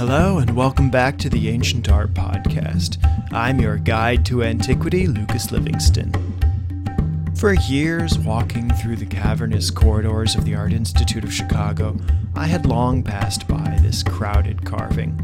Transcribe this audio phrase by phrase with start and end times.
[0.00, 2.96] Hello, and welcome back to the Ancient Art Podcast.
[3.34, 6.10] I'm your guide to antiquity, Lucas Livingston.
[7.36, 11.98] For years, walking through the cavernous corridors of the Art Institute of Chicago,
[12.34, 15.20] I had long passed by this crowded carving.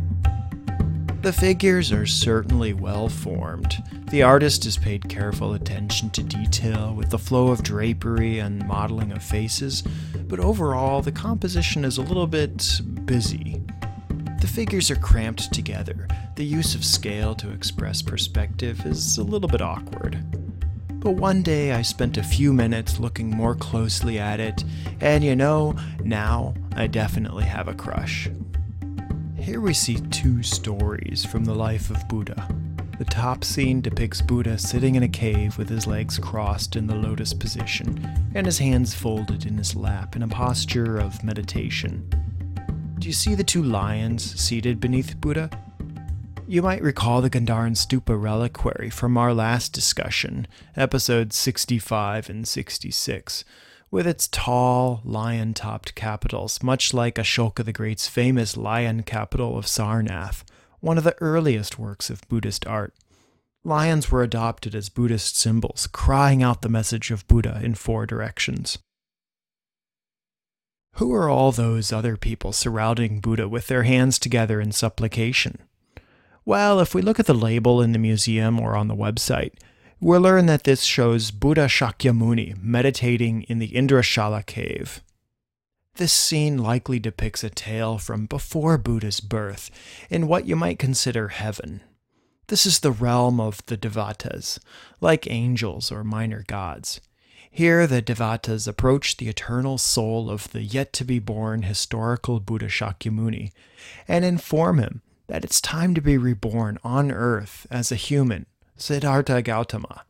[1.22, 3.82] The figures are certainly well formed.
[4.10, 9.12] The artist has paid careful attention to detail with the flow of drapery and modeling
[9.12, 9.82] of faces,
[10.28, 13.62] but overall, the composition is a little bit busy.
[14.40, 16.06] The figures are cramped together.
[16.34, 20.22] The use of scale to express perspective is a little bit awkward.
[21.00, 24.64] But one day I spent a few minutes looking more closely at it,
[25.00, 28.28] and you know, now I definitely have a crush.
[29.38, 32.48] Here we see two stories from the life of Buddha.
[32.98, 36.94] The top scene depicts Buddha sitting in a cave with his legs crossed in the
[36.94, 42.25] lotus position and his hands folded in his lap in a posture of meditation.
[42.98, 45.50] Do you see the two lions seated beneath Buddha?
[46.48, 53.44] You might recall the Gandharan Stupa reliquary from our last discussion, episodes 65 and 66
[53.90, 59.66] with its tall, lion topped capitals, much like Ashoka the Great's famous lion capital of
[59.66, 60.42] Sarnath,
[60.80, 62.94] one of the earliest works of Buddhist art.
[63.64, 68.78] Lions were adopted as Buddhist symbols, crying out the message of Buddha in four directions.
[70.96, 75.58] Who are all those other people surrounding Buddha with their hands together in supplication?
[76.44, 79.52] Well, if we look at the label in the museum or on the website,
[79.98, 85.02] We'll learn that this shows Buddha Shakyamuni meditating in the Indrashala cave.
[85.94, 89.70] This scene likely depicts a tale from before Buddha's birth
[90.10, 91.80] in what you might consider heaven.
[92.48, 94.58] This is the realm of the Devatas,
[95.00, 97.00] like angels or minor gods.
[97.50, 102.66] Here, the Devatas approach the eternal soul of the yet to be born historical Buddha
[102.66, 103.52] Shakyamuni
[104.06, 108.46] and inform him that it's time to be reborn on earth as a human
[108.76, 110.04] Siddhartha Gautama,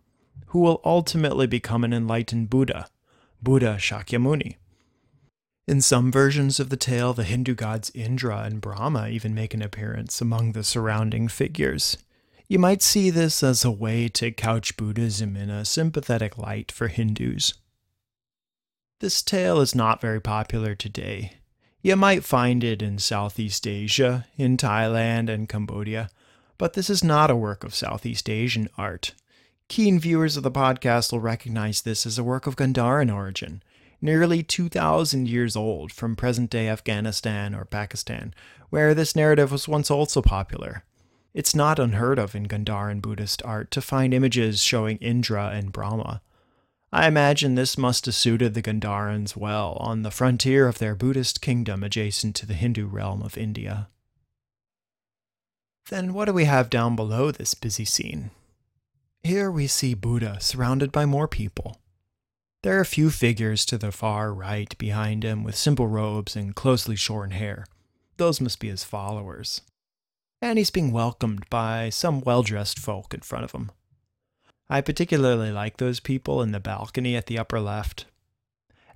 [0.47, 2.89] who will ultimately become an enlightened Buddha,
[3.43, 4.57] Buddha Shakyamuni.
[5.69, 9.63] In some versions of the tale, the Hindu gods Indra and Brahma even make an
[9.63, 11.99] appearance among the surrounding figures.
[12.49, 16.87] You might see this as a way to couch Buddhism in a sympathetic light for
[16.87, 17.55] Hindus.
[19.01, 21.39] This tale is not very popular today.
[21.83, 26.09] You might find it in Southeast Asia, in Thailand and Cambodia,
[26.57, 29.13] but this is not a work of Southeast Asian art.
[29.69, 33.61] Keen viewers of the podcast will recognize this as a work of Gandharan origin,
[34.01, 38.33] nearly 2,000 years old from present day Afghanistan or Pakistan,
[38.71, 40.85] where this narrative was once also popular.
[41.37, 46.23] It's not unheard of in Gandharan Buddhist art to find images showing Indra and Brahma.
[46.91, 51.43] I imagine this must have suited the Gandharans well on the frontier of their Buddhist
[51.43, 53.89] kingdom adjacent to the Hindu realm of India.
[55.91, 58.31] Then what do we have down below this busy scene?
[59.23, 61.83] Here we see Buddha surrounded by more people.
[62.63, 66.57] There are a few figures to the far right behind him with simple robes and
[66.57, 67.67] closely shorn hair.
[68.17, 69.61] Those must be his followers.
[70.47, 73.73] And he's being welcomed by some well dressed folk in front of him.
[74.71, 78.07] I particularly like those people in the balcony at the upper left.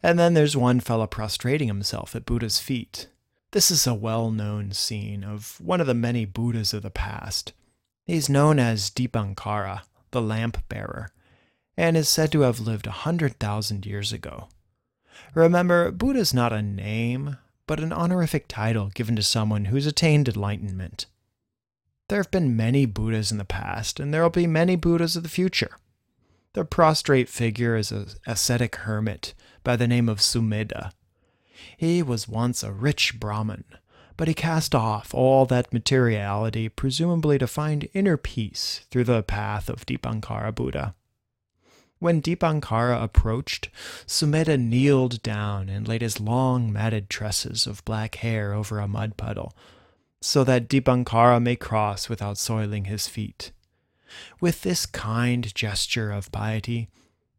[0.00, 3.08] And then there's one fellow prostrating himself at Buddha's feet,
[3.52, 7.52] this is a well known scene of one of the many Buddhas of the past.
[8.06, 11.10] He's known as Dipankara, the lamp bearer,
[11.76, 14.48] and is said to have lived a hundred thousand years ago.
[15.34, 20.28] Remember, Buddha is not a name, but an honorific title given to someone who's attained
[20.28, 21.06] enlightenment.
[22.10, 25.22] There have been many Buddhas in the past, and there will be many Buddhas of
[25.22, 25.78] the future.
[26.52, 29.32] The prostrate figure is an ascetic hermit
[29.64, 30.92] by the name of Sumedha,
[31.76, 33.64] he was once a rich Brahmin,
[34.16, 39.68] but he cast off all that materiality, presumably to find inner peace through the path
[39.68, 40.94] of Dipankara Buddha.
[41.98, 43.68] When Dipankara approached,
[44.06, 49.16] Sumedha kneeled down and laid his long matted tresses of black hair over a mud
[49.16, 49.54] puddle,
[50.20, 53.52] so that Dipankara may cross without soiling his feet.
[54.40, 56.88] With this kind gesture of piety,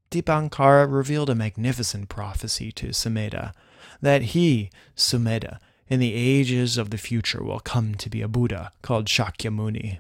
[0.10, 3.54] Dipankara revealed a magnificent prophecy to Sumedha
[4.01, 8.72] that he, Sumedha, in the ages of the future will come to be a Buddha
[8.81, 10.00] called Shakyamuni.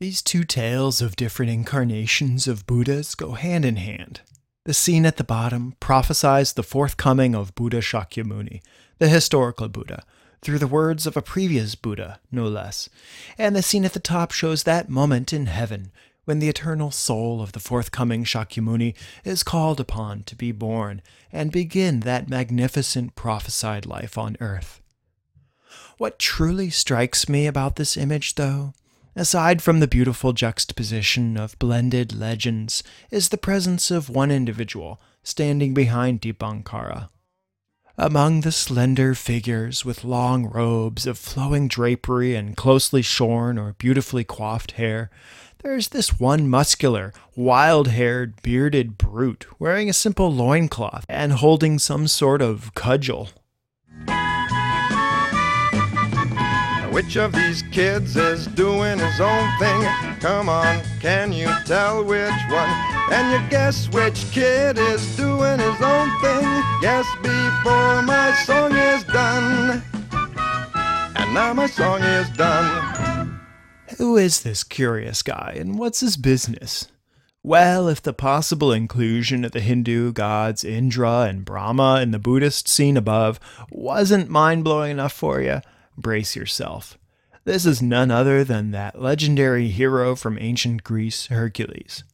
[0.00, 4.22] These two tales of different incarnations of Buddhas go hand in hand.
[4.64, 8.60] The scene at the bottom prophesies the forthcoming of Buddha Shakyamuni,
[8.98, 10.04] the historical Buddha,
[10.42, 12.88] through the words of a previous Buddha, no less,
[13.36, 15.92] and the scene at the top shows that moment in heaven
[16.24, 18.94] when the eternal soul of the forthcoming Shakyamuni
[19.24, 21.02] is called upon to be born
[21.32, 24.80] and begin that magnificent prophesied life on earth.
[25.98, 28.74] What truly strikes me about this image, though,
[29.16, 35.74] aside from the beautiful juxtaposition of blended legends, is the presence of one individual standing
[35.74, 37.08] behind Dipankara.
[38.02, 44.24] Among the slender figures with long robes of flowing drapery and closely shorn or beautifully
[44.24, 45.10] coiffed hair,
[45.62, 52.08] there's this one muscular, wild haired, bearded brute wearing a simple loincloth and holding some
[52.08, 53.28] sort of cudgel.
[56.90, 59.82] Which of these kids is doing his own thing?
[60.18, 62.70] Come on, can you tell which one?
[63.12, 66.62] And you guess which kid is doing his own thing?
[66.80, 69.82] Guess before my song is done.
[71.14, 73.40] And now my song is done.
[73.98, 76.88] Who is this curious guy and what's his business?
[77.42, 82.68] Well, if the possible inclusion of the Hindu gods Indra and Brahma in the Buddhist
[82.68, 83.38] scene above
[83.70, 85.60] wasn't mind blowing enough for you,
[85.96, 86.98] brace yourself.
[87.44, 92.04] This is none other than that legendary hero from ancient Greece, Hercules.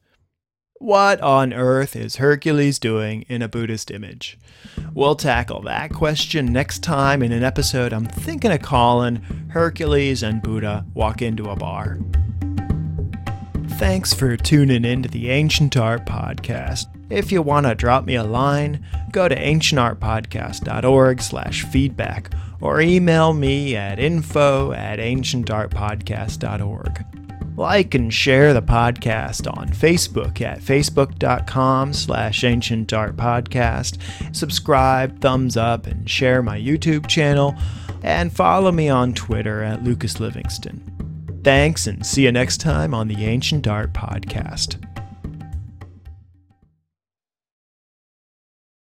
[0.79, 4.37] What on earth is Hercules doing in a Buddhist image?
[4.93, 9.15] We'll tackle that question next time in an episode I'm thinking of calling
[9.49, 11.97] Hercules and Buddha Walk Into a Bar.
[13.77, 16.85] Thanks for tuning in to the Ancient Art Podcast.
[17.09, 23.33] If you want to drop me a line, go to ancientartpodcast.org slash feedback or email
[23.33, 27.05] me at info at ancientartpodcast.org.
[27.55, 34.35] Like and share the podcast on Facebook at facebook.com slash ancientartpodcast.
[34.35, 37.55] Subscribe, thumbs up, and share my YouTube channel.
[38.03, 40.83] And follow me on Twitter at Lucas Livingston.
[41.43, 44.96] Thanks, and see you next time on the Ancient Art Podcast.